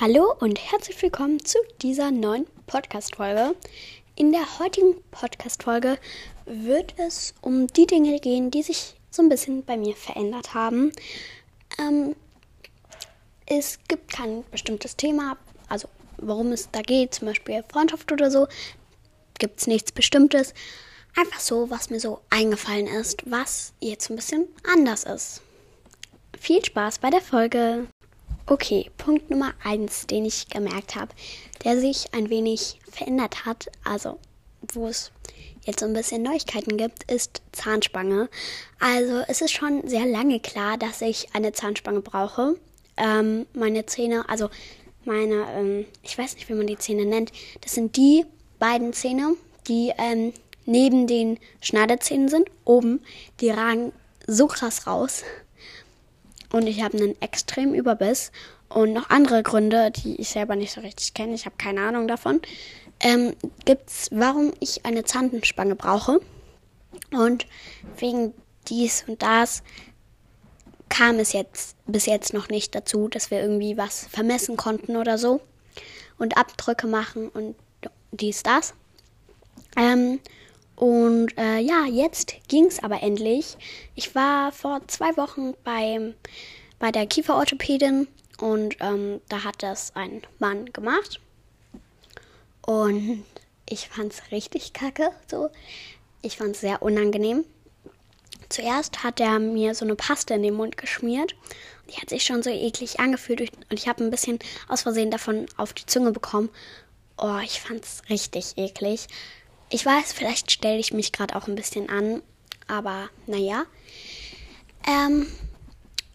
Hallo 0.00 0.32
und 0.38 0.60
herzlich 0.60 1.02
willkommen 1.02 1.44
zu 1.44 1.58
dieser 1.82 2.12
neuen 2.12 2.46
Podcast-Folge. 2.68 3.56
In 4.14 4.30
der 4.30 4.60
heutigen 4.60 4.94
Podcast-Folge 5.10 5.98
wird 6.46 6.94
es 6.98 7.34
um 7.40 7.66
die 7.66 7.88
Dinge 7.88 8.20
gehen, 8.20 8.52
die 8.52 8.62
sich 8.62 8.94
so 9.10 9.22
ein 9.22 9.28
bisschen 9.28 9.64
bei 9.64 9.76
mir 9.76 9.96
verändert 9.96 10.54
haben. 10.54 10.92
Ähm, 11.80 12.14
es 13.46 13.80
gibt 13.88 14.12
kein 14.12 14.44
bestimmtes 14.52 14.94
Thema, 14.94 15.36
also 15.68 15.88
worum 16.18 16.52
es 16.52 16.70
da 16.70 16.82
geht, 16.82 17.14
zum 17.14 17.26
Beispiel 17.26 17.64
Freundschaft 17.68 18.12
oder 18.12 18.30
so, 18.30 18.46
gibt 19.40 19.58
es 19.58 19.66
nichts 19.66 19.90
Bestimmtes. 19.90 20.54
Einfach 21.16 21.40
so, 21.40 21.70
was 21.70 21.90
mir 21.90 21.98
so 21.98 22.20
eingefallen 22.30 22.86
ist, 22.86 23.28
was 23.28 23.72
jetzt 23.80 24.10
ein 24.10 24.16
bisschen 24.16 24.46
anders 24.62 25.02
ist. 25.02 25.42
Viel 26.38 26.64
Spaß 26.64 27.00
bei 27.00 27.10
der 27.10 27.20
Folge! 27.20 27.88
Okay, 28.50 28.90
Punkt 28.96 29.28
Nummer 29.28 29.52
eins, 29.62 30.06
den 30.06 30.24
ich 30.24 30.48
gemerkt 30.48 30.96
habe, 30.96 31.14
der 31.64 31.78
sich 31.78 32.14
ein 32.14 32.30
wenig 32.30 32.80
verändert 32.90 33.44
hat, 33.44 33.70
also 33.84 34.18
wo 34.72 34.86
es 34.86 35.12
jetzt 35.66 35.80
so 35.80 35.86
ein 35.86 35.92
bisschen 35.92 36.22
Neuigkeiten 36.22 36.78
gibt, 36.78 37.12
ist 37.12 37.42
Zahnspange. 37.52 38.30
Also 38.80 39.22
es 39.28 39.42
ist 39.42 39.52
schon 39.52 39.86
sehr 39.86 40.06
lange 40.06 40.40
klar, 40.40 40.78
dass 40.78 41.02
ich 41.02 41.28
eine 41.34 41.52
Zahnspange 41.52 42.00
brauche. 42.00 42.56
Ähm, 42.96 43.44
meine 43.52 43.84
Zähne, 43.84 44.26
also 44.30 44.48
meine, 45.04 45.46
ähm, 45.52 45.84
ich 46.02 46.16
weiß 46.16 46.36
nicht, 46.36 46.48
wie 46.48 46.54
man 46.54 46.66
die 46.66 46.78
Zähne 46.78 47.04
nennt, 47.04 47.32
das 47.60 47.74
sind 47.74 47.98
die 47.98 48.24
beiden 48.58 48.94
Zähne, 48.94 49.36
die 49.66 49.92
ähm, 49.98 50.32
neben 50.64 51.06
den 51.06 51.38
Schneidezähnen 51.60 52.30
sind, 52.30 52.50
oben, 52.64 53.02
die 53.42 53.50
ragen 53.50 53.92
so 54.26 54.46
krass 54.46 54.86
raus 54.86 55.22
und 56.52 56.66
ich 56.66 56.82
habe 56.82 56.96
einen 56.96 57.20
extremen 57.20 57.74
Überbiss 57.74 58.32
und 58.68 58.92
noch 58.92 59.10
andere 59.10 59.42
Gründe, 59.42 59.90
die 59.90 60.20
ich 60.20 60.30
selber 60.30 60.56
nicht 60.56 60.72
so 60.72 60.80
richtig 60.80 61.14
kenne. 61.14 61.34
Ich 61.34 61.46
habe 61.46 61.56
keine 61.56 61.82
Ahnung 61.82 62.08
davon. 62.08 62.40
Ähm, 63.00 63.34
gibt's, 63.64 64.08
warum 64.12 64.52
ich 64.60 64.84
eine 64.84 65.04
Zahnspange 65.04 65.76
brauche 65.76 66.20
und 67.12 67.46
wegen 67.98 68.34
dies 68.68 69.04
und 69.06 69.22
das 69.22 69.62
kam 70.88 71.18
es 71.18 71.32
jetzt 71.32 71.76
bis 71.86 72.06
jetzt 72.06 72.32
noch 72.32 72.48
nicht 72.48 72.74
dazu, 72.74 73.08
dass 73.08 73.30
wir 73.30 73.40
irgendwie 73.40 73.76
was 73.76 74.06
vermessen 74.06 74.56
konnten 74.56 74.96
oder 74.96 75.18
so 75.18 75.40
und 76.18 76.36
Abdrücke 76.36 76.86
machen 76.86 77.28
und 77.28 77.54
dies 78.10 78.42
das. 78.42 78.74
Ähm, 79.76 80.20
und 80.78 81.36
äh, 81.36 81.58
ja, 81.58 81.86
jetzt 81.86 82.36
ging 82.46 82.66
es 82.66 82.80
aber 82.84 83.02
endlich. 83.02 83.56
Ich 83.96 84.14
war 84.14 84.52
vor 84.52 84.80
zwei 84.86 85.16
Wochen 85.16 85.54
bei, 85.64 86.14
bei 86.78 86.92
der 86.92 87.08
Kieferorthopädin 87.08 88.06
und 88.40 88.76
ähm, 88.78 89.20
da 89.28 89.42
hat 89.42 89.64
das 89.64 89.96
ein 89.96 90.22
Mann 90.38 90.72
gemacht. 90.72 91.20
Und 92.64 93.24
ich 93.68 93.88
fand 93.88 94.12
es 94.12 94.30
richtig 94.30 94.72
kacke. 94.72 95.10
So. 95.28 95.50
Ich 96.22 96.40
es 96.40 96.60
sehr 96.60 96.80
unangenehm. 96.80 97.44
Zuerst 98.48 99.02
hat 99.02 99.18
er 99.18 99.40
mir 99.40 99.74
so 99.74 99.84
eine 99.84 99.96
Paste 99.96 100.34
in 100.34 100.44
den 100.44 100.54
Mund 100.54 100.76
geschmiert. 100.76 101.34
Die 101.90 102.00
hat 102.00 102.08
sich 102.08 102.22
schon 102.22 102.44
so 102.44 102.50
eklig 102.50 103.00
angefühlt 103.00 103.50
und 103.68 103.80
ich 103.80 103.88
habe 103.88 104.04
ein 104.04 104.12
bisschen 104.12 104.38
aus 104.68 104.82
Versehen 104.82 105.10
davon 105.10 105.46
auf 105.56 105.72
die 105.72 105.86
Zunge 105.86 106.12
bekommen. 106.12 106.50
Oh, 107.16 107.38
ich 107.42 107.60
fand 107.60 107.84
es 107.84 108.02
richtig 108.08 108.56
eklig. 108.56 109.08
Ich 109.70 109.84
weiß, 109.84 110.12
vielleicht 110.12 110.50
stelle 110.50 110.78
ich 110.78 110.92
mich 110.92 111.12
gerade 111.12 111.36
auch 111.36 111.46
ein 111.46 111.54
bisschen 111.54 111.88
an, 111.90 112.22
aber 112.66 113.10
naja. 113.26 113.64
Ähm, 114.86 115.26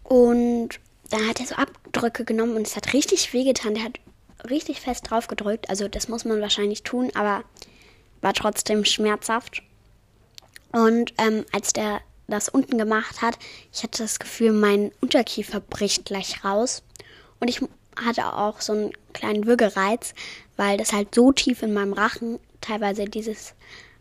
und 0.02 0.80
dann 1.10 1.28
hat 1.28 1.40
er 1.40 1.46
so 1.46 1.54
Abdrücke 1.54 2.24
genommen 2.24 2.56
und 2.56 2.66
es 2.66 2.76
hat 2.76 2.92
richtig 2.92 3.32
wehgetan. 3.32 3.74
Der 3.74 3.84
hat 3.84 4.00
richtig 4.50 4.80
fest 4.80 5.10
drauf 5.10 5.28
gedrückt. 5.28 5.70
Also 5.70 5.86
das 5.88 6.08
muss 6.08 6.24
man 6.24 6.40
wahrscheinlich 6.40 6.82
tun, 6.82 7.10
aber 7.14 7.44
war 8.20 8.34
trotzdem 8.34 8.84
schmerzhaft. 8.84 9.62
Und 10.72 11.14
ähm, 11.18 11.44
als 11.52 11.72
der 11.72 12.00
das 12.26 12.48
unten 12.48 12.78
gemacht 12.78 13.22
hat, 13.22 13.38
ich 13.72 13.82
hatte 13.82 14.02
das 14.02 14.18
Gefühl, 14.18 14.52
mein 14.52 14.90
Unterkiefer 15.00 15.60
bricht 15.60 16.06
gleich 16.06 16.42
raus. 16.44 16.82
Und 17.38 17.48
ich 17.48 17.60
hatte 18.02 18.34
auch 18.34 18.60
so 18.60 18.72
einen 18.72 18.92
kleinen 19.12 19.46
Würgereiz, 19.46 20.14
weil 20.56 20.76
das 20.76 20.92
halt 20.92 21.14
so 21.14 21.32
tief 21.32 21.62
in 21.62 21.72
meinem 21.72 21.92
Rachen 21.92 22.40
teilweise 22.64 23.04
dieses 23.04 23.54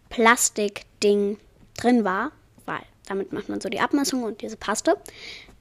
Plastikding 0.10 1.38
drin 1.78 2.04
war, 2.04 2.32
weil 2.66 2.82
damit 3.08 3.34
macht 3.34 3.50
man 3.50 3.62
so 3.62 3.70
die 3.70 3.80
Abmessung 3.80 4.24
und 4.24 4.42
diese 4.42 4.58
Paste. 4.58 4.98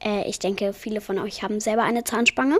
Äh, 0.03 0.29
ich 0.29 0.39
denke, 0.39 0.73
viele 0.73 1.01
von 1.01 1.19
euch 1.19 1.43
haben 1.43 1.59
selber 1.59 1.83
eine 1.83 2.03
Zahnspange. 2.03 2.59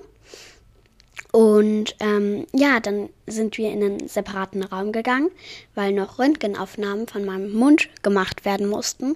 Und 1.31 1.95
ähm, 1.99 2.45
ja, 2.53 2.79
dann 2.79 3.09
sind 3.27 3.57
wir 3.57 3.71
in 3.71 3.83
einen 3.83 4.07
separaten 4.07 4.63
Raum 4.63 4.91
gegangen, 4.91 5.31
weil 5.75 5.93
noch 5.93 6.19
Röntgenaufnahmen 6.19 7.07
von 7.07 7.25
meinem 7.25 7.53
Mund 7.53 7.89
gemacht 8.03 8.45
werden 8.45 8.67
mussten. 8.67 9.15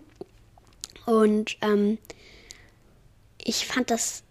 Und 1.05 1.57
ähm, 1.61 1.97
ich 3.43 3.65
fand 3.67 3.91
das 3.91 4.23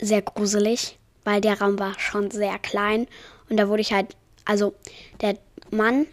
sehr 0.00 0.22
gruselig, 0.22 0.98
weil 1.24 1.40
der 1.40 1.60
Raum 1.60 1.78
war 1.78 1.98
schon 1.98 2.30
sehr 2.30 2.58
klein 2.58 3.06
und 3.48 3.56
da 3.56 3.68
wurde 3.68 3.82
ich 3.82 3.92
halt, 3.92 4.16
also 4.44 4.74
der 5.20 5.38
Mann 5.72 6.06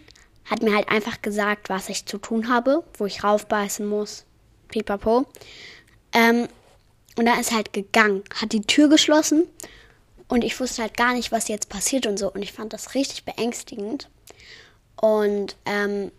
hat 0.46 0.62
mir 0.62 0.76
halt 0.76 0.90
einfach 0.90 1.22
gesagt, 1.22 1.70
was 1.70 1.90
ich 1.90 2.06
zu 2.06 2.18
tun 2.18 2.50
habe, 2.50 2.84
wo 2.98 3.06
ich 3.06 3.24
raufbeißen 3.24 3.86
muss. 3.86 4.26
Pipapo. 4.68 5.26
Ähm, 6.12 6.48
und 7.16 7.26
dann 7.26 7.40
ist 7.40 7.52
er 7.52 7.58
halt 7.58 7.74
gegangen, 7.74 8.24
hat 8.34 8.52
die 8.52 8.62
Tür 8.62 8.90
geschlossen 8.90 9.48
und 10.28 10.44
ich 10.44 10.60
wusste 10.60 10.82
halt 10.82 10.98
gar 10.98 11.14
nicht, 11.14 11.32
was 11.32 11.48
jetzt 11.48 11.70
passiert 11.70 12.08
und 12.08 12.18
so. 12.18 12.32
Und 12.32 12.42
ich 12.42 12.54
fand 12.54 12.74
das 12.74 12.96
richtig 12.96 13.24
beängstigend. 13.24 14.10
Und 14.96 15.56
ähm, 15.66 16.12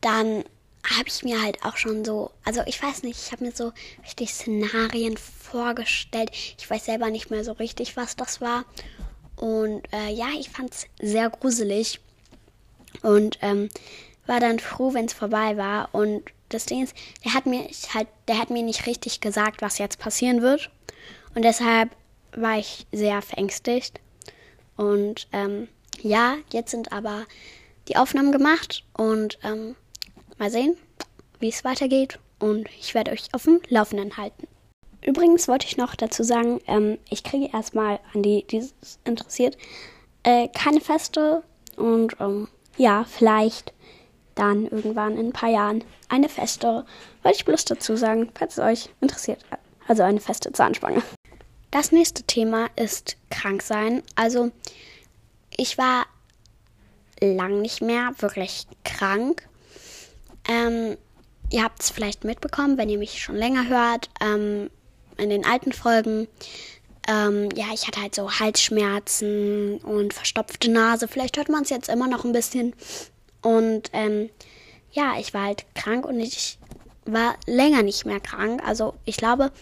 dann 0.00 0.44
habe 0.84 1.08
ich 1.08 1.22
mir 1.22 1.40
halt 1.40 1.64
auch 1.64 1.76
schon 1.76 2.04
so, 2.04 2.30
also 2.44 2.62
ich 2.66 2.82
weiß 2.82 3.04
nicht, 3.04 3.18
ich 3.24 3.32
habe 3.32 3.44
mir 3.44 3.52
so 3.52 3.72
richtig 4.02 4.34
Szenarien 4.34 5.16
vorgestellt. 5.16 6.30
Ich 6.32 6.68
weiß 6.68 6.86
selber 6.86 7.10
nicht 7.10 7.30
mehr 7.30 7.44
so 7.44 7.52
richtig, 7.52 7.96
was 7.96 8.16
das 8.16 8.40
war. 8.40 8.64
Und 9.44 9.82
äh, 9.92 10.10
ja, 10.10 10.28
ich 10.38 10.48
fand 10.48 10.72
es 10.72 10.86
sehr 11.02 11.28
gruselig 11.28 12.00
und 13.02 13.36
ähm, 13.42 13.68
war 14.26 14.40
dann 14.40 14.58
froh, 14.58 14.94
wenn 14.94 15.04
es 15.04 15.12
vorbei 15.12 15.58
war. 15.58 15.90
Und 15.92 16.22
das 16.48 16.64
Ding 16.64 16.82
ist, 16.82 16.96
der 17.26 17.34
hat 17.34 17.44
mir 17.44 17.68
halt, 17.92 18.08
der 18.26 18.38
hat 18.38 18.48
mir 18.48 18.62
nicht 18.62 18.86
richtig 18.86 19.20
gesagt, 19.20 19.60
was 19.60 19.76
jetzt 19.76 19.98
passieren 19.98 20.40
wird. 20.40 20.70
Und 21.34 21.42
deshalb 21.42 21.90
war 22.34 22.58
ich 22.58 22.86
sehr 22.90 23.20
verängstigt. 23.20 24.00
Und 24.78 25.28
ähm, 25.34 25.68
ja, 26.00 26.36
jetzt 26.50 26.70
sind 26.70 26.92
aber 26.92 27.26
die 27.88 27.96
Aufnahmen 27.96 28.32
gemacht 28.32 28.82
und 28.96 29.38
ähm, 29.42 29.76
mal 30.38 30.50
sehen, 30.50 30.74
wie 31.38 31.50
es 31.50 31.64
weitergeht. 31.64 32.18
Und 32.38 32.66
ich 32.80 32.94
werde 32.94 33.10
euch 33.10 33.24
auf 33.34 33.44
dem 33.44 33.60
Laufenden 33.68 34.16
halten. 34.16 34.48
Übrigens 35.04 35.48
wollte 35.48 35.66
ich 35.66 35.76
noch 35.76 35.94
dazu 35.94 36.22
sagen, 36.22 36.60
ähm, 36.66 36.98
ich 37.10 37.22
kriege 37.24 37.50
erstmal 37.52 38.00
an 38.14 38.22
die, 38.22 38.44
die 38.46 38.58
es 38.58 38.98
interessiert, 39.04 39.58
äh, 40.22 40.48
keine 40.48 40.80
Feste 40.80 41.42
und 41.76 42.16
ähm, 42.20 42.48
ja, 42.76 43.04
vielleicht 43.04 43.72
dann 44.34 44.66
irgendwann 44.66 45.16
in 45.16 45.28
ein 45.28 45.32
paar 45.32 45.50
Jahren 45.50 45.84
eine 46.08 46.28
feste, 46.28 46.84
wollte 47.22 47.36
ich 47.36 47.44
bloß 47.44 47.66
dazu 47.66 47.96
sagen, 47.96 48.30
falls 48.34 48.58
es 48.58 48.64
euch 48.64 48.88
interessiert. 49.00 49.44
Also 49.86 50.02
eine 50.02 50.20
feste 50.20 50.50
Zahnspange. 50.52 51.02
Das 51.70 51.92
nächste 51.92 52.22
Thema 52.22 52.68
ist 52.76 53.16
Kranksein. 53.30 54.02
Also 54.14 54.50
ich 55.56 55.76
war 55.76 56.06
lang 57.20 57.60
nicht 57.60 57.82
mehr 57.82 58.12
wirklich 58.18 58.66
krank. 58.84 59.46
Ähm, 60.48 60.96
ihr 61.50 61.62
habt 61.62 61.82
es 61.82 61.90
vielleicht 61.90 62.24
mitbekommen, 62.24 62.78
wenn 62.78 62.88
ihr 62.88 62.98
mich 62.98 63.22
schon 63.22 63.36
länger 63.36 63.68
hört. 63.68 64.08
Ähm, 64.20 64.70
in 65.16 65.30
den 65.30 65.44
alten 65.44 65.72
Folgen. 65.72 66.28
Ähm, 67.06 67.50
ja, 67.54 67.66
ich 67.72 67.86
hatte 67.86 68.00
halt 68.00 68.14
so 68.14 68.30
Halsschmerzen 68.30 69.78
und 69.78 70.14
verstopfte 70.14 70.70
Nase. 70.70 71.08
Vielleicht 71.08 71.36
hört 71.36 71.48
man 71.48 71.62
es 71.62 71.70
jetzt 71.70 71.88
immer 71.88 72.08
noch 72.08 72.24
ein 72.24 72.32
bisschen. 72.32 72.74
Und 73.42 73.90
ähm, 73.92 74.30
ja, 74.92 75.14
ich 75.18 75.34
war 75.34 75.44
halt 75.44 75.66
krank 75.74 76.06
und 76.06 76.18
ich 76.18 76.58
war 77.04 77.36
länger 77.46 77.82
nicht 77.82 78.06
mehr 78.06 78.20
krank. 78.20 78.62
Also 78.64 78.94
ich 79.04 79.16
glaube, 79.16 79.52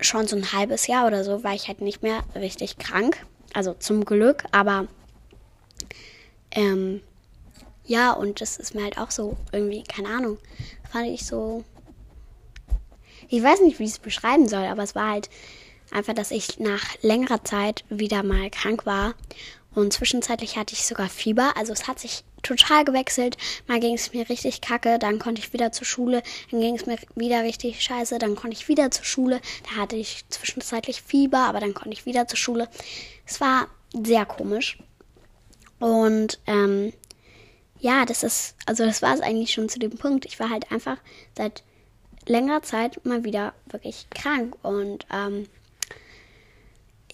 schon 0.00 0.26
so 0.26 0.36
ein 0.36 0.52
halbes 0.52 0.86
Jahr 0.86 1.06
oder 1.06 1.24
so 1.24 1.42
war 1.42 1.54
ich 1.54 1.68
halt 1.68 1.80
nicht 1.80 2.02
mehr 2.02 2.22
richtig 2.34 2.78
krank. 2.78 3.16
Also 3.52 3.74
zum 3.74 4.04
Glück, 4.04 4.44
aber 4.52 4.86
ähm, 6.50 7.00
ja, 7.84 8.12
und 8.12 8.40
das 8.40 8.56
ist 8.56 8.74
mir 8.74 8.84
halt 8.84 8.98
auch 8.98 9.10
so 9.10 9.36
irgendwie, 9.52 9.82
keine 9.82 10.08
Ahnung, 10.08 10.38
fand 10.90 11.06
ich 11.06 11.26
so 11.26 11.64
ich 13.28 13.42
weiß 13.42 13.60
nicht, 13.60 13.78
wie 13.78 13.84
ich 13.84 13.90
es 13.90 13.98
beschreiben 13.98 14.48
soll, 14.48 14.64
aber 14.64 14.82
es 14.82 14.94
war 14.94 15.10
halt 15.10 15.30
einfach, 15.90 16.14
dass 16.14 16.30
ich 16.30 16.58
nach 16.58 16.82
längerer 17.02 17.44
Zeit 17.44 17.84
wieder 17.88 18.22
mal 18.22 18.50
krank 18.50 18.86
war. 18.86 19.14
Und 19.74 19.92
zwischenzeitlich 19.92 20.56
hatte 20.56 20.74
ich 20.74 20.86
sogar 20.86 21.08
Fieber. 21.08 21.52
Also 21.56 21.72
es 21.72 21.88
hat 21.88 21.98
sich 21.98 22.24
total 22.42 22.84
gewechselt. 22.84 23.36
Mal 23.66 23.80
ging 23.80 23.94
es 23.94 24.12
mir 24.12 24.28
richtig 24.28 24.60
kacke, 24.60 24.98
dann 24.98 25.18
konnte 25.18 25.40
ich 25.40 25.52
wieder 25.52 25.72
zur 25.72 25.86
Schule, 25.86 26.22
dann 26.50 26.60
ging 26.60 26.76
es 26.76 26.86
mir 26.86 26.98
wieder 27.16 27.42
richtig 27.42 27.82
scheiße, 27.82 28.18
dann 28.18 28.36
konnte 28.36 28.56
ich 28.56 28.68
wieder 28.68 28.90
zur 28.90 29.04
Schule. 29.04 29.40
Da 29.64 29.82
hatte 29.82 29.96
ich 29.96 30.24
zwischenzeitlich 30.28 31.02
Fieber, 31.02 31.38
aber 31.38 31.60
dann 31.60 31.74
konnte 31.74 31.92
ich 31.92 32.06
wieder 32.06 32.28
zur 32.28 32.38
Schule. 32.38 32.68
Es 33.26 33.40
war 33.40 33.66
sehr 33.92 34.26
komisch. 34.26 34.78
Und 35.80 36.38
ähm, 36.46 36.92
ja, 37.80 38.04
das 38.04 38.22
ist, 38.22 38.54
also 38.66 38.84
das 38.84 39.02
war 39.02 39.14
es 39.14 39.20
eigentlich 39.20 39.52
schon 39.52 39.68
zu 39.68 39.78
dem 39.78 39.96
Punkt. 39.96 40.24
Ich 40.24 40.38
war 40.38 40.50
halt 40.50 40.70
einfach 40.70 40.98
seit 41.36 41.62
längerer 42.26 42.62
Zeit 42.62 43.04
mal 43.04 43.24
wieder 43.24 43.54
wirklich 43.70 44.06
krank 44.10 44.56
und 44.62 45.06
ähm, 45.12 45.46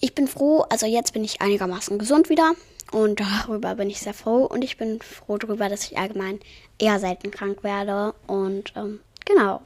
ich 0.00 0.14
bin 0.14 0.28
froh, 0.28 0.64
also 0.70 0.86
jetzt 0.86 1.12
bin 1.12 1.24
ich 1.24 1.42
einigermaßen 1.42 1.98
gesund 1.98 2.28
wieder 2.28 2.54
und 2.92 3.20
darüber 3.46 3.74
bin 3.74 3.90
ich 3.90 4.00
sehr 4.00 4.14
froh 4.14 4.44
und 4.44 4.62
ich 4.62 4.76
bin 4.76 5.00
froh 5.02 5.38
darüber, 5.38 5.68
dass 5.68 5.84
ich 5.84 5.98
allgemein 5.98 6.40
eher 6.78 6.98
selten 6.98 7.30
krank 7.30 7.62
werde 7.62 8.14
und 8.26 8.72
ähm, 8.76 9.00
genau. 9.24 9.62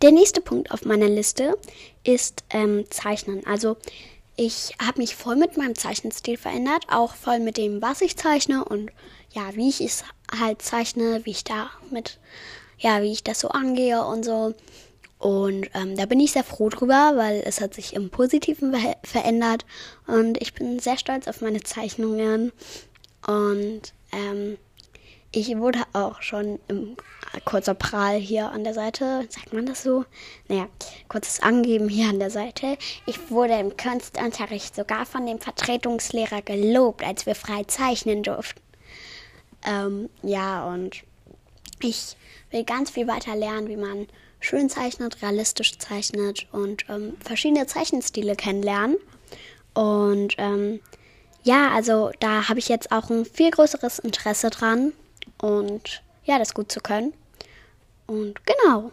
Der 0.00 0.12
nächste 0.12 0.40
Punkt 0.40 0.70
auf 0.70 0.84
meiner 0.84 1.08
Liste 1.08 1.58
ist 2.04 2.44
ähm, 2.50 2.84
Zeichnen. 2.88 3.44
Also 3.44 3.76
ich 4.36 4.76
habe 4.80 5.00
mich 5.00 5.16
voll 5.16 5.34
mit 5.34 5.56
meinem 5.56 5.74
Zeichenstil 5.74 6.36
verändert, 6.36 6.84
auch 6.88 7.16
voll 7.16 7.40
mit 7.40 7.56
dem, 7.56 7.82
was 7.82 8.00
ich 8.00 8.16
zeichne 8.16 8.64
und 8.64 8.92
ja, 9.32 9.56
wie 9.56 9.68
ich 9.68 9.80
es 9.80 10.04
halt 10.40 10.62
zeichne, 10.62 11.22
wie 11.24 11.32
ich 11.32 11.42
da 11.42 11.70
mit, 11.90 12.20
ja, 12.78 13.02
wie 13.02 13.12
ich 13.12 13.24
das 13.24 13.40
so 13.40 13.48
angehe 13.48 14.04
und 14.04 14.24
so. 14.24 14.54
Und 15.18 15.68
ähm, 15.74 15.96
da 15.96 16.06
bin 16.06 16.20
ich 16.20 16.32
sehr 16.32 16.44
froh 16.44 16.68
drüber, 16.68 17.12
weil 17.16 17.42
es 17.44 17.60
hat 17.60 17.74
sich 17.74 17.94
im 17.94 18.08
Positiven 18.08 18.72
ver 18.72 18.96
verändert 19.02 19.66
und 20.06 20.40
ich 20.40 20.54
bin 20.54 20.78
sehr 20.78 20.96
stolz 20.96 21.26
auf 21.26 21.40
meine 21.40 21.62
Zeichnungen. 21.62 22.52
Und 23.26 23.92
ähm, 24.12 24.58
ich 25.32 25.56
wurde 25.58 25.80
auch 25.92 26.22
schon 26.22 26.58
im 26.68 26.96
kurzer 27.44 27.74
Prall 27.74 28.18
hier 28.18 28.50
an 28.50 28.64
der 28.64 28.74
Seite, 28.74 29.26
sagt 29.28 29.52
man 29.52 29.66
das 29.66 29.82
so? 29.82 30.04
Naja, 30.48 30.68
kurzes 31.08 31.42
Angeben 31.42 31.88
hier 31.88 32.08
an 32.08 32.18
der 32.18 32.30
Seite. 32.30 32.78
Ich 33.04 33.30
wurde 33.30 33.58
im 33.58 33.76
Kunstunterricht 33.76 34.74
sogar 34.74 35.04
von 35.04 35.26
dem 35.26 35.38
Vertretungslehrer 35.38 36.42
gelobt, 36.42 37.04
als 37.04 37.26
wir 37.26 37.34
frei 37.34 37.64
zeichnen 37.64 38.22
durften. 38.22 38.60
Ähm, 39.66 40.08
ja, 40.22 40.66
und 40.66 41.02
ich 41.84 42.16
will 42.50 42.64
ganz 42.64 42.90
viel 42.90 43.06
weiter 43.06 43.36
lernen, 43.36 43.68
wie 43.68 43.76
man 43.76 44.06
schön 44.40 44.70
zeichnet, 44.70 45.22
realistisch 45.22 45.78
zeichnet 45.78 46.46
und 46.52 46.84
ähm, 46.88 47.16
verschiedene 47.20 47.66
Zeichenstile 47.66 48.36
kennenlernen. 48.36 48.96
Und 49.74 50.34
ähm, 50.38 50.80
ja, 51.42 51.70
also 51.70 52.10
da 52.20 52.48
habe 52.48 52.58
ich 52.58 52.68
jetzt 52.68 52.92
auch 52.92 53.10
ein 53.10 53.24
viel 53.24 53.50
größeres 53.50 53.98
Interesse 53.98 54.50
dran 54.50 54.92
und 55.40 56.02
ja, 56.24 56.38
das 56.38 56.54
gut 56.54 56.70
zu 56.70 56.80
können. 56.80 57.12
Und 58.06 58.40
genau. 58.46 58.92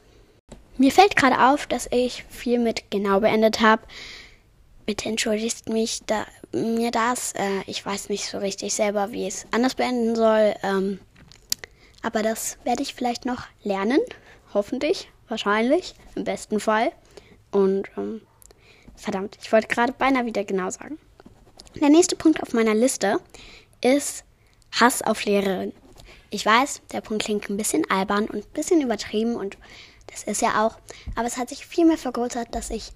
Mir 0.77 0.91
fällt 0.91 1.15
gerade 1.15 1.51
auf, 1.51 1.67
dass 1.67 1.87
ich 1.91 2.23
viel 2.29 2.59
mit 2.59 2.91
genau 2.91 3.21
beendet 3.21 3.61
habe. 3.61 3.83
Bitte 4.85 5.09
entschuldigt 5.09 5.69
mich 5.69 6.01
da, 6.05 6.25
mir 6.51 6.91
das. 6.91 7.31
Äh, 7.33 7.61
ich 7.65 7.85
weiß 7.85 8.09
nicht 8.09 8.25
so 8.27 8.37
richtig 8.39 8.73
selber, 8.73 9.11
wie 9.11 9.25
es 9.25 9.45
anders 9.51 9.75
beenden 9.75 10.15
soll. 10.15 10.53
Ähm, 10.63 10.99
aber 12.05 12.21
das 12.21 12.59
werde 12.63 12.83
ich 12.83 12.93
vielleicht 12.93 13.25
noch 13.25 13.47
lernen. 13.63 13.99
Hoffentlich. 14.53 15.09
Wahrscheinlich. 15.27 15.95
Im 16.13 16.23
besten 16.23 16.59
Fall. 16.59 16.91
Und 17.51 17.89
ähm, 17.97 18.21
verdammt, 18.95 19.39
ich 19.41 19.51
wollte 19.51 19.67
gerade 19.67 19.91
beinahe 19.91 20.25
wieder 20.25 20.43
genau 20.43 20.69
sagen. 20.69 20.99
Der 21.81 21.89
nächste 21.89 22.15
Punkt 22.15 22.43
auf 22.43 22.53
meiner 22.53 22.75
Liste 22.75 23.19
ist 23.81 24.23
Hass 24.71 25.01
auf 25.01 25.25
Lehrerin. 25.25 25.73
Ich 26.29 26.45
weiß, 26.45 26.83
der 26.91 27.01
Punkt 27.01 27.25
klingt 27.25 27.49
ein 27.49 27.57
bisschen 27.57 27.89
albern 27.89 28.25
und 28.25 28.45
ein 28.45 28.53
bisschen 28.53 28.81
übertrieben 28.81 29.35
und 29.35 29.57
das 30.07 30.23
ist 30.23 30.41
ja 30.43 30.65
auch. 30.65 30.77
Aber 31.15 31.25
es 31.25 31.37
hat 31.37 31.49
sich 31.49 31.65
viel 31.65 31.85
mehr 31.85 31.97
vergrößert, 31.97 32.53
dass 32.53 32.69
ich 32.69 32.91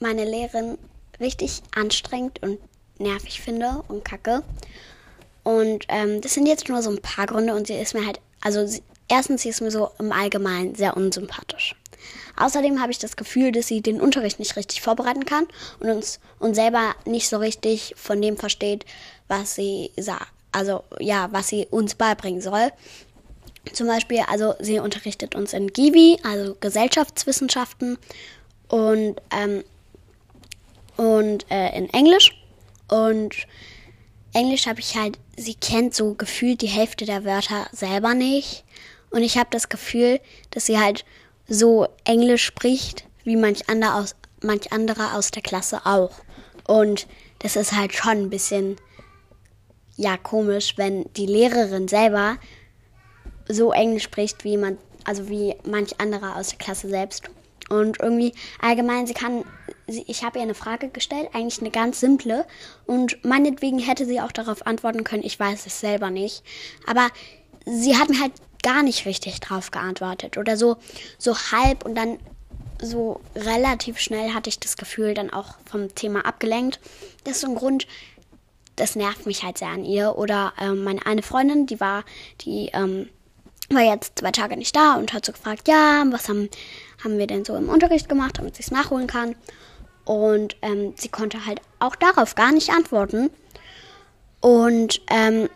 meine 0.00 0.24
Lehrerin 0.24 0.78
richtig 1.18 1.62
anstrengend 1.74 2.40
und 2.42 2.58
nervig 2.98 3.40
finde 3.40 3.82
und 3.88 4.04
kacke. 4.04 4.44
Und 5.44 5.86
ähm, 5.88 6.20
das 6.20 6.34
sind 6.34 6.46
jetzt 6.46 6.68
nur 6.68 6.82
so 6.82 6.90
ein 6.90 7.00
paar 7.00 7.26
Gründe 7.26 7.54
und 7.54 7.66
sie 7.66 7.74
ist 7.74 7.94
mir 7.94 8.06
halt, 8.06 8.20
also 8.40 8.66
sie, 8.66 8.82
erstens, 9.08 9.42
sie 9.42 9.48
ist 9.48 9.60
mir 9.60 9.70
so 9.70 9.90
im 9.98 10.12
Allgemeinen 10.12 10.74
sehr 10.74 10.96
unsympathisch. 10.96 11.74
Außerdem 12.36 12.80
habe 12.80 12.92
ich 12.92 12.98
das 12.98 13.16
Gefühl, 13.16 13.52
dass 13.52 13.66
sie 13.66 13.80
den 13.80 14.00
Unterricht 14.00 14.38
nicht 14.38 14.56
richtig 14.56 14.80
vorbereiten 14.80 15.24
kann 15.24 15.46
und 15.80 15.90
uns 15.90 16.18
und 16.38 16.54
selber 16.54 16.94
nicht 17.04 17.28
so 17.28 17.36
richtig 17.36 17.94
von 17.96 18.20
dem 18.22 18.36
versteht, 18.36 18.84
was 19.28 19.54
sie 19.54 19.90
sagt. 19.96 20.28
Also 20.50 20.84
ja, 20.98 21.28
was 21.32 21.48
sie 21.48 21.66
uns 21.70 21.94
beibringen 21.94 22.40
soll. 22.40 22.70
Zum 23.72 23.86
Beispiel, 23.86 24.22
also 24.28 24.54
sie 24.60 24.80
unterrichtet 24.80 25.34
uns 25.34 25.52
in 25.52 25.72
Givi, 25.72 26.18
also 26.24 26.56
Gesellschaftswissenschaften 26.60 27.96
und 28.68 29.16
ähm, 29.30 29.62
und 30.96 31.50
äh, 31.50 31.76
in 31.76 31.88
Englisch. 31.90 32.36
Und 32.88 33.34
Englisch 34.34 34.66
habe 34.66 34.80
ich 34.80 34.96
halt, 34.96 35.18
sie 35.36 35.54
kennt 35.54 35.94
so 35.94 36.14
gefühlt 36.14 36.62
die 36.62 36.68
Hälfte 36.68 37.04
der 37.04 37.24
Wörter 37.24 37.66
selber 37.72 38.14
nicht. 38.14 38.64
Und 39.10 39.22
ich 39.22 39.36
habe 39.36 39.50
das 39.50 39.68
Gefühl, 39.68 40.20
dass 40.50 40.66
sie 40.66 40.78
halt 40.78 41.04
so 41.46 41.86
Englisch 42.04 42.44
spricht, 42.44 43.04
wie 43.24 43.36
manch 43.36 43.68
anderer 43.68 43.96
aus, 43.96 44.14
manch 44.42 44.72
anderer 44.72 45.14
aus 45.16 45.30
der 45.30 45.42
Klasse 45.42 45.84
auch. 45.84 46.12
Und 46.66 47.06
das 47.40 47.56
ist 47.56 47.72
halt 47.72 47.92
schon 47.92 48.12
ein 48.12 48.30
bisschen, 48.30 48.76
ja, 49.96 50.16
komisch, 50.16 50.78
wenn 50.78 51.04
die 51.14 51.26
Lehrerin 51.26 51.88
selber 51.88 52.38
so 53.48 53.72
Englisch 53.72 54.04
spricht, 54.04 54.44
wie 54.44 54.56
man, 54.56 54.78
also 55.04 55.28
wie 55.28 55.54
manch 55.64 56.00
anderer 56.00 56.36
aus 56.36 56.48
der 56.48 56.58
Klasse 56.58 56.88
selbst. 56.88 57.24
Und 57.68 58.00
irgendwie 58.00 58.32
allgemein, 58.60 59.06
sie 59.06 59.14
kann, 59.14 59.44
ich 60.06 60.24
habe 60.24 60.38
ihr 60.38 60.42
eine 60.42 60.54
Frage 60.54 60.88
gestellt, 60.88 61.28
eigentlich 61.32 61.60
eine 61.60 61.70
ganz 61.70 62.00
simple. 62.00 62.46
Und 62.86 63.24
meinetwegen 63.24 63.78
hätte 63.78 64.06
sie 64.06 64.20
auch 64.20 64.32
darauf 64.32 64.66
antworten 64.66 65.04
können, 65.04 65.22
ich 65.22 65.38
weiß 65.38 65.66
es 65.66 65.80
selber 65.80 66.10
nicht. 66.10 66.42
Aber 66.86 67.08
sie 67.64 67.96
hat 67.96 68.08
mir 68.08 68.20
halt 68.20 68.32
gar 68.62 68.82
nicht 68.82 69.06
richtig 69.06 69.40
drauf 69.40 69.70
geantwortet. 69.70 70.38
Oder 70.38 70.56
so, 70.56 70.76
so 71.18 71.36
halb 71.36 71.84
und 71.84 71.94
dann 71.94 72.18
so 72.80 73.20
relativ 73.36 73.98
schnell 73.98 74.34
hatte 74.34 74.48
ich 74.48 74.58
das 74.58 74.76
Gefühl 74.76 75.14
dann 75.14 75.30
auch 75.30 75.54
vom 75.64 75.94
Thema 75.94 76.24
abgelenkt. 76.24 76.80
Das 77.24 77.34
ist 77.34 77.40
so 77.42 77.48
ein 77.48 77.54
Grund, 77.54 77.86
das 78.76 78.96
nervt 78.96 79.26
mich 79.26 79.44
halt 79.44 79.58
sehr 79.58 79.68
an 79.68 79.84
ihr. 79.84 80.16
Oder 80.16 80.52
ähm, 80.60 80.84
meine 80.84 81.04
eine 81.06 81.22
Freundin, 81.22 81.66
die 81.66 81.80
war, 81.80 82.04
die 82.40 82.70
ähm, 82.72 83.08
war 83.70 83.82
jetzt 83.82 84.18
zwei 84.18 84.30
Tage 84.30 84.56
nicht 84.56 84.74
da 84.74 84.96
und 84.96 85.12
hat 85.12 85.24
so 85.24 85.32
gefragt, 85.32 85.68
ja, 85.68 86.04
was 86.10 86.28
haben, 86.28 86.48
haben 87.02 87.18
wir 87.18 87.26
denn 87.26 87.44
so 87.44 87.56
im 87.56 87.68
Unterricht 87.68 88.08
gemacht, 88.08 88.38
damit 88.38 88.56
sie 88.56 88.62
es 88.62 88.70
nachholen 88.70 89.06
kann. 89.06 89.34
Und 90.04 90.56
ähm, 90.62 90.94
sie 90.96 91.08
konnte 91.08 91.46
halt 91.46 91.60
auch 91.78 91.96
darauf 91.96 92.34
gar 92.34 92.52
nicht 92.52 92.70
antworten. 92.70 93.30
Und, 94.40 95.00
ähm, 95.08 95.48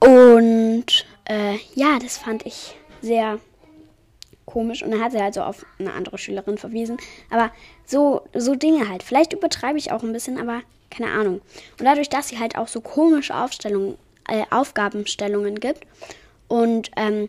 und 0.00 1.06
äh, 1.24 1.56
ja, 1.74 1.98
das 1.98 2.18
fand 2.18 2.44
ich 2.44 2.76
sehr 3.00 3.38
komisch. 4.44 4.82
Und 4.82 4.90
dann 4.90 5.02
hat 5.02 5.12
sie 5.12 5.22
halt 5.22 5.34
so 5.34 5.42
auf 5.42 5.64
eine 5.78 5.92
andere 5.92 6.18
Schülerin 6.18 6.58
verwiesen. 6.58 6.98
Aber 7.30 7.50
so, 7.86 8.22
so 8.34 8.54
Dinge 8.54 8.88
halt. 8.88 9.02
Vielleicht 9.02 9.32
übertreibe 9.32 9.78
ich 9.78 9.92
auch 9.92 10.02
ein 10.02 10.12
bisschen, 10.12 10.38
aber 10.38 10.62
keine 10.90 11.10
Ahnung. 11.10 11.40
Und 11.78 11.84
dadurch, 11.84 12.08
dass 12.08 12.28
sie 12.28 12.38
halt 12.38 12.56
auch 12.56 12.68
so 12.68 12.80
komische 12.80 13.34
Aufstellungen, 13.34 13.96
äh, 14.28 14.44
Aufgabenstellungen 14.50 15.60
gibt 15.60 15.86
und 16.48 16.90
ähm, 16.96 17.28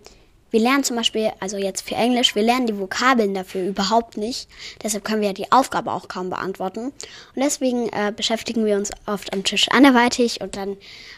wir 0.51 0.59
lernen 0.59 0.83
zum 0.83 0.95
Beispiel, 0.95 1.31
also 1.39 1.57
jetzt 1.57 1.87
für 1.87 1.95
Englisch, 1.95 2.35
wir 2.35 2.41
lernen 2.43 2.67
die 2.67 2.77
Vokabeln 2.77 3.33
dafür 3.33 3.67
überhaupt 3.67 4.17
nicht. 4.17 4.49
Deshalb 4.83 5.03
können 5.03 5.21
wir 5.21 5.33
die 5.33 5.51
Aufgabe 5.51 5.91
auch 5.91 6.07
kaum 6.07 6.29
beantworten. 6.29 6.85
Und 6.85 6.93
deswegen 7.35 7.89
äh, 7.89 8.11
beschäftigen 8.15 8.65
wir 8.65 8.77
uns 8.77 8.91
oft 9.05 9.33
am 9.33 9.43
Tisch 9.43 9.67
anderweitig 9.69 10.41
und 10.41 10.55
dann 10.55 10.77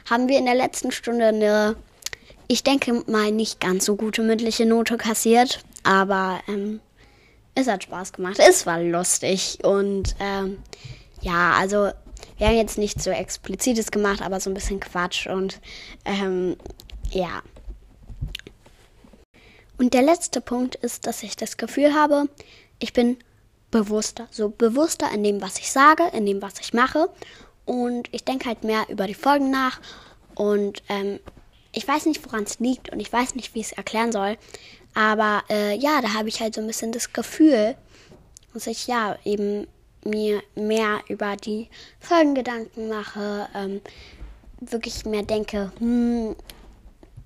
haben 0.10 0.28
wir 0.28 0.38
in 0.38 0.46
der 0.46 0.56
letzten 0.56 0.92
Stunde 0.92 1.28
eine, 1.28 1.76
ich 2.48 2.64
denke 2.64 3.04
mal, 3.08 3.32
nicht 3.32 3.60
ganz 3.60 3.86
so 3.86 3.96
gute 3.96 4.22
mündliche 4.22 4.66
Note 4.66 4.98
kassiert. 4.98 5.64
Aber 5.84 6.42
ähm, 6.48 6.80
es 7.56 7.68
hat 7.68 7.84
Spaß 7.84 8.14
gemacht. 8.14 8.38
Es 8.40 8.66
war 8.66 8.82
lustig. 8.82 9.60
Und 9.64 10.16
ähm, 10.20 10.60
ja, 11.22 11.54
also 11.54 11.92
wir 12.38 12.48
haben 12.48 12.58
jetzt 12.58 12.78
nichts 12.78 13.04
so 13.04 13.12
explizites 13.12 13.92
gemacht, 13.92 14.22
aber 14.22 14.40
so 14.40 14.50
ein 14.50 14.54
bisschen 14.54 14.80
Quatsch 14.80 15.28
und 15.28 15.60
ähm, 16.06 16.56
ja. 17.12 17.42
Und 19.82 19.96
der 19.96 20.04
letzte 20.04 20.42
Punkt 20.42 20.76
ist, 20.76 21.08
dass 21.08 21.24
ich 21.24 21.36
das 21.36 21.58
Gefühl 21.58 21.96
habe, 21.96 22.30
ich 22.78 22.94
bin 22.94 23.18
bewusster. 23.72 24.28
So 24.30 24.50
bewusster 24.50 25.12
in 25.12 25.24
dem, 25.24 25.42
was 25.42 25.58
ich 25.58 25.72
sage, 25.72 26.04
in 26.14 26.28
dem, 26.28 26.40
was 26.40 26.60
ich 26.60 26.72
mache. 26.72 27.10
Und 27.66 28.08
ich 28.12 28.24
denke 28.24 28.46
halt 28.48 28.64
mehr 28.64 28.86
über 28.90 29.08
die 29.08 29.16
Folgen 29.16 29.50
nach. 29.50 29.82
Und 30.36 30.84
ähm, 30.88 31.20
ich 31.72 31.88
weiß 31.88 32.06
nicht, 32.06 32.24
woran 32.24 32.44
es 32.44 32.60
liegt 32.60 32.92
und 32.92 33.00
ich 33.00 33.12
weiß 33.12 33.34
nicht, 33.34 33.56
wie 33.56 33.62
ich 33.62 33.72
es 33.72 33.72
erklären 33.72 34.12
soll. 34.12 34.38
Aber 34.94 35.42
äh, 35.50 35.76
ja, 35.80 36.00
da 36.00 36.14
habe 36.14 36.30
ich 36.30 36.42
halt 36.42 36.54
so 36.54 36.62
ein 36.62 36.68
bisschen 36.68 36.92
das 36.92 37.12
Gefühl, 37.12 37.76
dass 38.54 38.68
ich 38.68 38.86
ja 38.86 39.18
eben 39.26 39.66
mir 40.06 40.44
mehr 40.54 41.00
über 41.08 41.36
die 41.38 41.70
Folgen 42.00 42.36
Gedanken 42.36 42.88
mache, 42.88 43.48
ähm, 43.56 43.82
wirklich 44.60 45.06
mehr 45.06 45.24
denke, 45.24 45.72
hm, 45.80 46.36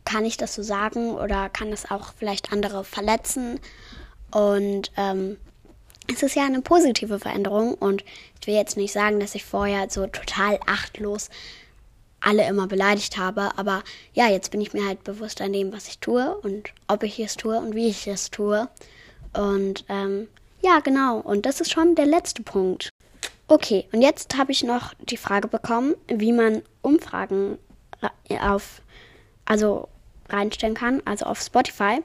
kann 0.05 0.25
ich 0.25 0.38
das 0.38 0.55
so 0.55 0.63
sagen 0.63 1.15
oder 1.15 1.50
kann 1.50 1.71
das 1.71 1.89
auch 1.91 2.13
vielleicht 2.17 2.51
andere 2.53 2.83
verletzen? 2.83 3.59
Und 4.31 4.91
ähm, 4.97 5.38
es 6.12 6.24
ist 6.24 6.35
ja 6.35 6.45
eine 6.45 6.62
positive 6.62 7.19
Veränderung 7.19 7.74
und 7.74 8.03
ich 8.39 8.47
will 8.47 8.53
jetzt 8.53 8.77
nicht 8.77 8.93
sagen, 8.93 9.19
dass 9.19 9.35
ich 9.35 9.43
vorher 9.43 9.89
so 9.89 10.07
total 10.07 10.59
achtlos 10.67 11.29
alle 12.21 12.47
immer 12.47 12.67
beleidigt 12.67 13.17
habe, 13.17 13.51
aber 13.57 13.83
ja, 14.13 14.29
jetzt 14.29 14.51
bin 14.51 14.62
ich 14.62 14.74
mir 14.74 14.85
halt 14.85 15.03
bewusst 15.03 15.41
an 15.41 15.53
dem, 15.53 15.71
was 15.71 15.88
ich 15.88 16.00
tue 16.00 16.35
und 16.38 16.71
ob 16.88 17.03
ich 17.03 17.19
es 17.19 17.38
tue 17.38 17.57
und 17.57 17.75
wie 17.75 17.88
ich 17.88 18.07
es 18.07 18.31
tue. 18.31 18.67
Und 19.33 19.85
ähm, 19.89 20.27
ja, 20.62 20.79
genau, 20.79 21.19
und 21.19 21.45
das 21.45 21.62
ist 21.62 21.71
schon 21.71 21.93
der 21.93 22.07
letzte 22.07 22.41
Punkt. 22.41 22.89
Okay, 23.47 23.88
und 23.91 24.01
jetzt 24.01 24.38
habe 24.38 24.51
ich 24.51 24.63
noch 24.63 24.95
die 25.00 25.17
Frage 25.17 25.47
bekommen, 25.47 25.93
wie 26.07 26.31
man 26.31 26.63
Umfragen 26.81 27.59
auf, 28.41 28.81
also 29.45 29.88
reinstellen 30.29 30.75
kann, 30.75 31.01
also 31.05 31.25
auf 31.25 31.41
Spotify. 31.41 32.01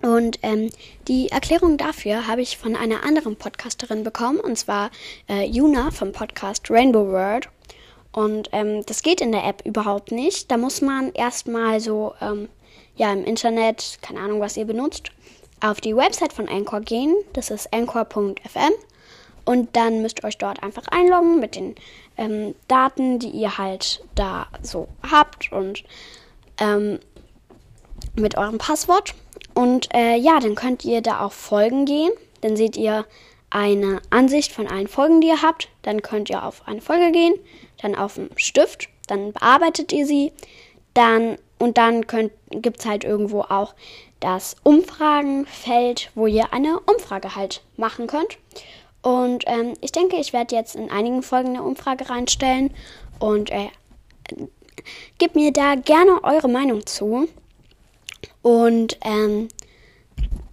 Und 0.00 0.38
ähm, 0.42 0.70
die 1.08 1.28
Erklärung 1.28 1.76
dafür 1.76 2.28
habe 2.28 2.40
ich 2.40 2.56
von 2.56 2.76
einer 2.76 3.02
anderen 3.02 3.36
Podcasterin 3.36 4.04
bekommen, 4.04 4.38
und 4.38 4.56
zwar 4.56 4.90
äh, 5.28 5.44
Juna 5.44 5.90
vom 5.90 6.12
Podcast 6.12 6.70
Rainbow 6.70 7.08
World. 7.08 7.48
Und 8.12 8.48
ähm, 8.52 8.84
das 8.86 9.02
geht 9.02 9.20
in 9.20 9.32
der 9.32 9.44
App 9.44 9.62
überhaupt 9.64 10.12
nicht. 10.12 10.50
Da 10.50 10.56
muss 10.56 10.80
man 10.80 11.12
erstmal 11.12 11.80
so, 11.80 12.14
ähm, 12.20 12.48
ja, 12.96 13.12
im 13.12 13.24
Internet, 13.24 13.98
keine 14.00 14.20
Ahnung, 14.20 14.40
was 14.40 14.56
ihr 14.56 14.64
benutzt, 14.64 15.10
auf 15.60 15.80
die 15.80 15.96
Website 15.96 16.32
von 16.32 16.48
Anchor 16.48 16.80
gehen. 16.80 17.14
Das 17.32 17.50
ist 17.50 17.72
anchor.fm. 17.72 18.72
Und 19.44 19.74
dann 19.76 20.02
müsst 20.02 20.20
ihr 20.20 20.24
euch 20.24 20.38
dort 20.38 20.62
einfach 20.62 20.86
einloggen 20.88 21.40
mit 21.40 21.56
den 21.56 21.74
ähm, 22.16 22.54
Daten, 22.68 23.18
die 23.18 23.30
ihr 23.30 23.56
halt 23.56 24.04
da 24.14 24.46
so 24.62 24.88
habt 25.10 25.50
und 25.52 25.84
ähm, 26.60 26.98
mit 28.18 28.36
eurem 28.36 28.58
Passwort. 28.58 29.14
Und 29.54 29.88
äh, 29.94 30.16
ja, 30.16 30.40
dann 30.40 30.54
könnt 30.54 30.84
ihr 30.84 31.00
da 31.00 31.20
auf 31.20 31.32
Folgen 31.32 31.84
gehen. 31.84 32.10
Dann 32.40 32.56
seht 32.56 32.76
ihr 32.76 33.04
eine 33.50 34.00
Ansicht 34.10 34.52
von 34.52 34.66
allen 34.66 34.88
Folgen, 34.88 35.20
die 35.20 35.28
ihr 35.28 35.42
habt. 35.42 35.68
Dann 35.82 36.02
könnt 36.02 36.30
ihr 36.30 36.44
auf 36.44 36.66
eine 36.66 36.80
Folge 36.80 37.12
gehen, 37.12 37.34
dann 37.80 37.94
auf 37.94 38.14
den 38.14 38.30
Stift, 38.36 38.88
dann 39.06 39.32
bearbeitet 39.32 39.92
ihr 39.92 40.06
sie. 40.06 40.32
Dann 40.94 41.38
und 41.58 41.76
dann 41.76 42.04
gibt 42.50 42.80
es 42.80 42.86
halt 42.86 43.04
irgendwo 43.04 43.40
auch 43.40 43.74
das 44.20 44.56
Umfragenfeld, 44.62 46.10
wo 46.14 46.26
ihr 46.26 46.52
eine 46.52 46.78
Umfrage 46.80 47.34
halt 47.34 47.62
machen 47.76 48.06
könnt. 48.06 48.38
Und 49.02 49.44
ähm, 49.46 49.74
ich 49.80 49.92
denke, 49.92 50.16
ich 50.16 50.32
werde 50.32 50.54
jetzt 50.54 50.76
in 50.76 50.90
einigen 50.90 51.22
Folgen 51.22 51.50
eine 51.50 51.62
Umfrage 51.62 52.08
reinstellen 52.10 52.72
und 53.18 53.50
äh, 53.50 53.68
gebt 55.18 55.34
mir 55.34 55.52
da 55.52 55.74
gerne 55.74 56.22
eure 56.24 56.48
Meinung 56.48 56.86
zu. 56.86 57.28
Und 58.42 58.98
ähm, 59.02 59.48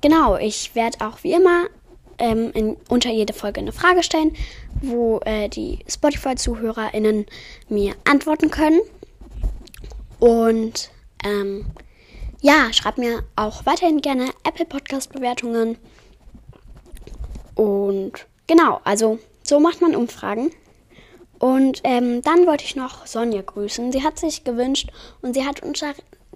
genau, 0.01 0.37
ich 0.37 0.75
werde 0.75 1.05
auch 1.05 1.23
wie 1.23 1.33
immer 1.33 1.67
ähm, 2.17 2.51
in, 2.53 2.77
unter 2.89 3.09
jede 3.09 3.33
Folge 3.33 3.59
eine 3.59 3.71
Frage 3.71 4.03
stellen, 4.03 4.35
wo 4.81 5.19
äh, 5.25 5.49
die 5.49 5.79
Spotify-ZuhörerInnen 5.87 7.25
mir 7.69 7.95
antworten 8.05 8.49
können. 8.51 8.81
Und 10.19 10.89
ähm, 11.23 11.65
ja, 12.41 12.71
schreibt 12.73 12.97
mir 12.97 13.23
auch 13.35 13.65
weiterhin 13.65 14.01
gerne 14.01 14.29
Apple 14.43 14.65
Podcast-Bewertungen. 14.65 15.77
Und 17.55 18.25
genau, 18.47 18.81
also 18.83 19.19
so 19.43 19.59
macht 19.59 19.81
man 19.81 19.95
Umfragen. 19.95 20.51
Und 21.39 21.81
ähm, 21.83 22.21
dann 22.21 22.47
wollte 22.47 22.63
ich 22.63 22.75
noch 22.75 23.05
Sonja 23.07 23.41
grüßen. 23.41 23.91
Sie 23.91 24.03
hat 24.03 24.19
sich 24.19 24.43
gewünscht 24.43 24.89
und 25.21 25.33
sie 25.33 25.45
hat 25.45 25.61
unter 25.63 25.93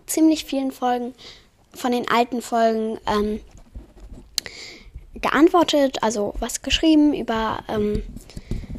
ziemlich 0.09 0.45
vielen 0.45 0.71
Folgen 0.71 1.13
von 1.73 1.91
den 1.91 2.09
alten 2.09 2.41
Folgen 2.41 2.99
ähm, 3.07 3.41
geantwortet, 5.15 6.01
also 6.01 6.33
was 6.39 6.61
geschrieben 6.61 7.13
über, 7.13 7.63
ähm, 7.67 8.03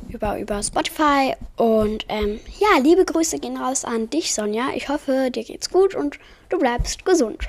über, 0.08 0.38
über 0.38 0.62
Spotify. 0.62 1.34
Und 1.56 2.04
ähm, 2.08 2.40
ja, 2.58 2.80
liebe 2.82 3.04
Grüße 3.04 3.38
gehen 3.38 3.56
raus 3.56 3.84
an 3.84 4.10
dich, 4.10 4.34
Sonja. 4.34 4.70
Ich 4.74 4.88
hoffe, 4.88 5.30
dir 5.30 5.44
geht's 5.44 5.70
gut 5.70 5.94
und 5.94 6.18
du 6.48 6.58
bleibst 6.58 7.04
gesund. 7.04 7.48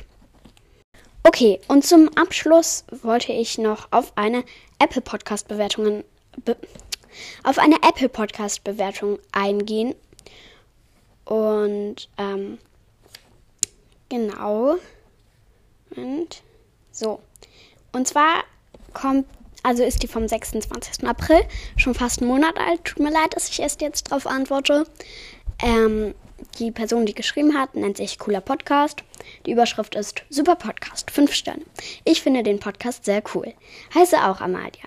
Okay, 1.24 1.60
und 1.68 1.86
zum 1.86 2.10
Abschluss 2.18 2.84
wollte 3.04 3.32
ich 3.32 3.58
noch 3.58 3.88
auf 3.92 4.12
eine 4.16 4.44
Apple 4.80 5.02
Podcast 5.02 5.48
Bewertungen 5.48 6.04
be 6.44 6.56
auf 7.44 7.60
eine 7.60 7.76
Apple 7.88 8.10
Podcast 8.10 8.64
Bewertung 8.64 9.20
eingehen. 9.32 9.94
Und 11.26 12.10
ähm, 12.18 12.58
genau. 14.12 14.76
Und 15.96 16.44
so. 16.92 17.22
Und 17.92 18.08
zwar 18.08 18.44
kommt, 18.94 19.26
also 19.64 19.84
ist 19.84 20.04
die 20.04 20.08
vom 20.08 20.28
26. 20.28 21.08
April, 21.08 21.42
schon 21.78 21.96
fast 21.96 22.20
einen 22.20 22.30
Monat 22.30 22.58
alt. 22.60 22.84
Tut 22.86 23.00
mir 23.00 23.12
leid, 23.12 23.36
dass 23.36 23.50
ich 23.50 23.60
erst 23.60 23.82
jetzt 23.82 24.12
drauf 24.12 24.28
antworte. 24.28 24.86
Ähm, 25.64 26.14
die 26.60 26.72
Person, 26.72 27.06
die 27.06 27.14
geschrieben 27.14 27.58
hat, 27.58 27.76
nennt 27.76 27.98
sich 27.98 28.20
Cooler 28.20 28.42
Podcast. 28.42 29.04
Die 29.46 29.52
Überschrift 29.52 29.96
ist 29.96 30.24
Super 30.30 30.56
Podcast, 30.56 31.10
5 31.12 31.34
Sterne. 31.34 31.64
Ich 32.04 32.22
finde 32.22 32.44
den 32.44 32.60
Podcast 32.60 33.06
sehr 33.06 33.24
cool. 33.34 33.54
Heiße 33.94 34.18
auch 34.18 34.42
Amalia. 34.42 34.84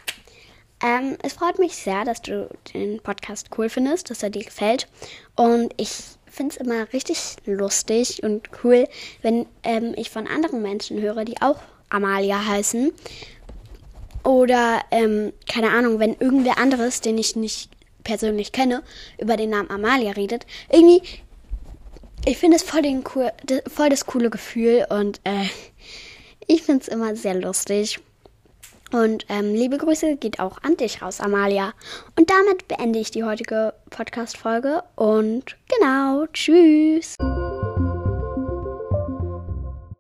Ähm, 0.83 1.17
es 1.23 1.35
freut 1.35 1.59
mich 1.59 1.77
sehr, 1.77 2.05
dass 2.05 2.21
du 2.21 2.51
den 2.75 3.01
Podcast 3.01 3.49
cool 3.57 3.69
findest, 3.71 4.11
dass 4.11 4.23
er 4.23 4.31
dir 4.31 4.45
gefällt. 4.45 4.89
Und 5.37 5.73
ich 5.77 5.91
finde 6.35 6.55
es 6.55 6.61
immer 6.61 6.93
richtig 6.93 7.37
lustig 7.47 8.23
und 8.23 8.49
cool, 8.63 8.89
wenn 9.23 9.47
ähm, 9.63 9.95
ich 9.97 10.11
von 10.11 10.27
anderen 10.27 10.63
Menschen 10.63 11.01
höre, 11.01 11.25
die 11.25 11.41
auch 11.41 11.61
Amalia 11.89 12.45
heißen. 12.45 12.93
Oder, 14.25 14.81
ähm, 14.91 15.33
keine 15.51 15.71
Ahnung, 15.71 15.99
wenn 16.01 16.15
irgendwer 16.15 16.59
anderes, 16.59 17.01
den 17.01 17.19
ich 17.19 17.37
nicht 17.37 17.71
persönlich 18.05 18.53
kenne, 18.53 18.83
über 19.19 19.37
den 19.37 19.51
Namen 19.51 19.71
Amalia 19.71 20.13
redet. 20.13 20.47
Irgendwie, 20.71 21.03
ich 22.27 22.39
finde 22.39 22.57
es 22.57 22.63
voll, 22.63 22.83
den 22.83 23.05
voll 23.67 23.89
das 23.91 24.07
coole 24.07 24.31
Gefühl 24.31 24.87
und 24.89 25.21
äh, 25.25 25.47
ich 26.47 26.63
finde 26.63 26.83
es 26.83 26.89
immer 26.89 27.17
sehr 27.17 27.35
lustig. 27.35 28.01
Und 28.95 29.27
ähm, 29.29 29.55
liebe 29.55 29.77
Grüße 29.77 30.17
geht 30.19 30.39
auch 30.39 30.59
an 30.63 30.77
dich 30.77 31.03
raus, 31.03 31.19
Amalia. 31.19 31.73
Und 32.17 32.31
damit 32.31 32.69
beende 32.69 33.01
ich 33.01 33.11
die 33.11 33.25
heutige 33.25 33.75
Podcast-Folge. 33.91 34.85
Und 34.95 35.57
genau, 35.69 36.27
tschüss. 36.33 37.17